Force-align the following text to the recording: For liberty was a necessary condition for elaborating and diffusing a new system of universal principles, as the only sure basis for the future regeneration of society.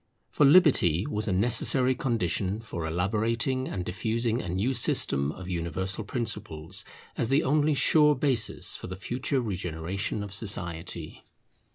For 0.31 0.47
liberty 0.47 1.05
was 1.05 1.27
a 1.27 1.31
necessary 1.31 1.93
condition 1.93 2.59
for 2.59 2.87
elaborating 2.87 3.67
and 3.67 3.85
diffusing 3.85 4.41
a 4.41 4.49
new 4.49 4.73
system 4.73 5.31
of 5.31 5.47
universal 5.47 6.03
principles, 6.03 6.83
as 7.15 7.29
the 7.29 7.43
only 7.43 7.75
sure 7.75 8.15
basis 8.15 8.75
for 8.75 8.87
the 8.87 8.95
future 8.95 9.41
regeneration 9.41 10.23
of 10.23 10.33
society. 10.33 11.23